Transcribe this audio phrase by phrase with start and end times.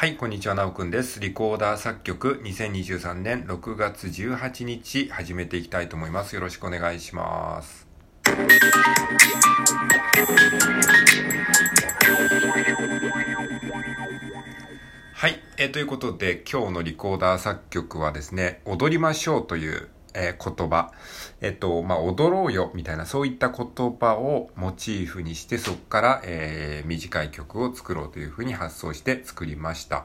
[0.00, 1.18] はい、こんにちは、なおくんです。
[1.18, 6.36] リコーダー作曲2023年6月18日始めていきたいと思います。
[6.36, 7.88] よろしくお願いします。
[15.14, 19.88] はい、えー、ということで今日のリコーダー作曲はですね、踊りましょうという
[20.18, 20.92] えー、言葉、
[21.40, 30.04] えっと、まあ、踊ろうよ、みたいな、そういった言葉をモチーフにして、そこから、えー、短い曲を作ろうというふうに発想して作りました。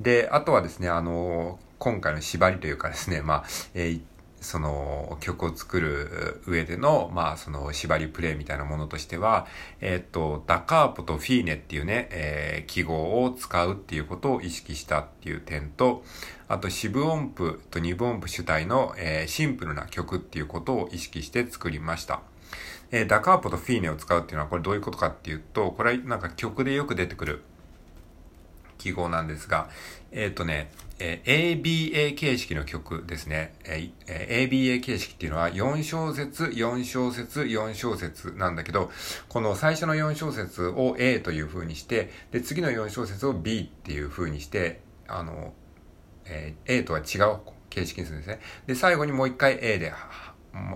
[0.00, 3.44] で、あとはですね、あの今回の縛りというかですね、まあ、
[3.74, 4.00] えー、
[4.40, 9.46] その曲を作る上での、まあ、その縛りプレイみたいなものとしては、
[9.80, 16.02] えっ、と、ダカーポとフィーネっていうね、えー、記号を使うっていうことを意識したっていう点と、
[16.48, 22.22] あと四分音符と二分音符主体の、えー、シンプルな曲っていうことを意識して作りました。
[22.92, 27.42] えー、ダカーポとフィーネを使うっていうのはこれどういうことかっていうと、これはなんか曲でよく出てくる
[28.80, 29.68] 記号なんですが、
[30.10, 33.54] えっ、ー、とね、えー、ABA 形式の曲ですね。
[33.64, 38.90] えー、ABA 形式っていうのは4小節、4小節、4小節なんだけど、
[39.28, 45.52] この最初の4小節を A という風にして、で、次の4小節を B っていう風にして、あの、
[46.24, 48.40] え、A とは違う形式にするんですね。
[48.66, 49.92] で、最後にもう一回 A で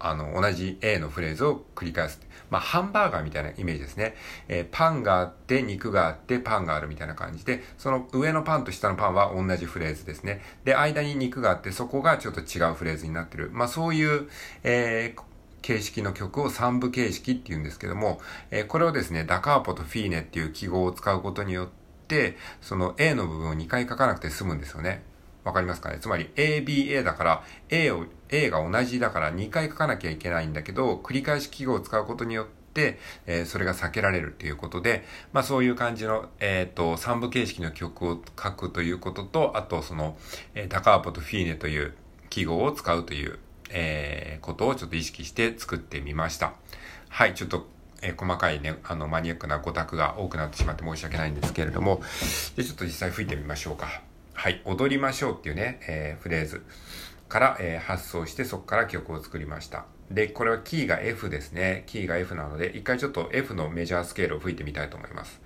[0.00, 2.20] あの、同じ A のフレーズを繰り返す。
[2.50, 4.14] まあ、ハンバーガーみたいなイメージですね。
[4.48, 10.40] えー、パンがあって、肉があって、パンがあるみたいな感じで、その上のパンと下のパンは同じフレーズですね。
[10.64, 13.50] で、間に肉があって、そこがちょっと違うフレーズになってる。
[13.52, 14.28] まあ、そういう、
[14.64, 15.22] えー、
[15.60, 21.68] 形式の曲を3部形式って言うんですけども、えー、これをですね、ダカーポとフィーネっていう記号を使うことによっ
[22.06, 25.02] て、その A の部分を2回書かなくて済むんですよね。
[25.48, 25.98] わかりますかね？
[25.98, 40.18] つまり ABA だから A を、A が同じだから2回書かなきゃいけないんだけど、繰り返し記号を使うことによって、えー、それが避けられるっていうことで、まあそういう感じの、えっ、ー、と、3部形式の曲を書くということと、あとその、
[40.54, 41.94] えー、タカーポとフィーネという
[42.28, 43.38] 記号を使うという、
[43.70, 46.52] えー、ことをちょっと意識して作ってみました。
[47.08, 47.66] はい、ちょっと
[48.02, 52.00] えー、細かいね、あの、マニアックな語卓が多くなってしまって申し訳ないんですけれども、
[52.56, 54.07] で、ちょっと実際吹いてみましょうか。
[54.40, 56.62] はい、踊りましょうっていうね、えー、フレーズ
[57.28, 59.86] から、えー、発想してそこから曲を作りました。
[60.12, 61.82] で、これはキーが F ですね。
[61.88, 65.40] キーが F なので、一回ちょっと F のメジャースケールを吹いてみたいと思います。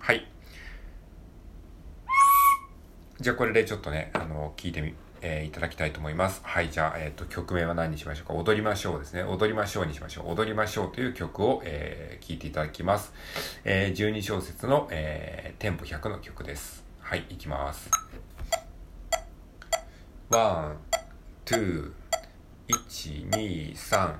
[0.00, 0.26] はい。
[3.20, 6.40] じゃあこれでちょっとね、あの、聞いてみ、えー、いただきたいと思います。
[6.44, 8.34] はい、じゃあ、えっ、ー、と、曲名は何にしましょうか？
[8.34, 9.22] 踊りましょうですね。
[9.22, 10.32] 踊りましょうにしましょう。
[10.32, 13.12] 踊りましょうという曲を、えー、聴いていただきます。
[13.64, 16.84] えー、12小節の、えー、テンポ100の曲です。
[17.00, 17.88] はい、いきます。
[20.28, 20.76] ワン、
[21.44, 21.92] ツー、
[22.68, 24.14] 1、2、3、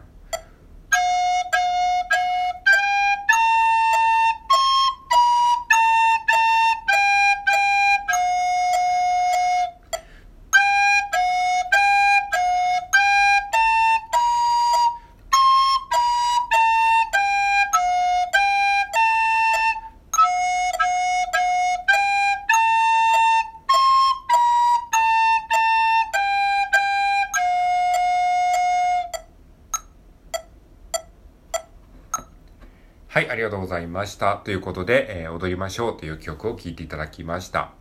[33.13, 34.39] はい、ありがとうございました。
[34.39, 37.73] ということで、えー、踊りましょうという曲を聴いていただきました。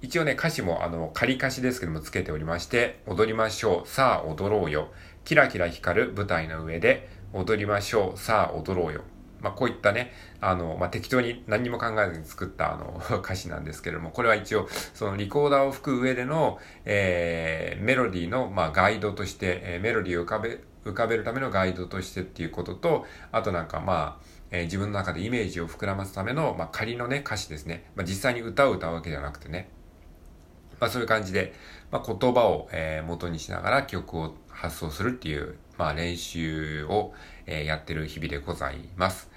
[0.00, 4.88] 一応ね、歌詞もあの、仮歌詞ですけどもつけておりまして、踊りましょう、さあ踊ろうよ。
[5.24, 9.02] キラキラ光る舞台の上で、踊りましょう、さあ踊ろうよ。
[9.40, 27.90] まあ、こういったね、あの、まあ、適当に何も考えずに作ったあの、 歌詞なんですけれども、これは一応、そのリコーダーを吹く上での、えー、メロディーの、まあ、ガイドとして、えー、メロディーを浮かべ、浮かべるためのガイドとしてっていうことと、あとなんかまあ、え、自分の中でイメージを膨らますための、まあ、仮のね、歌詞ですね。
[27.96, 29.70] まあ、実際に歌を歌うわけじゃなくてね。
[30.78, 31.54] まあ、そういう感じで、
[31.90, 37.14] まあ、言葉を、え、元にしながら曲を発想するっていう、まあ、練習を、
[37.46, 39.30] え、やってる日々でございます。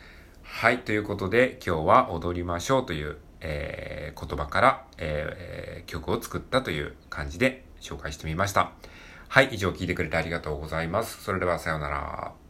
[0.44, 0.80] はい。
[0.80, 8.72] ということで、今日は踊りましょうという、えー、言葉から、えー、曲を作ったという感じで紹介してみました。
[9.30, 9.50] はい。
[9.54, 11.24] 以上聞いてくれてありがとうございます。
[11.24, 12.45] それではさようなら。